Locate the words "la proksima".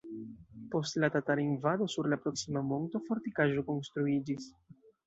2.15-2.65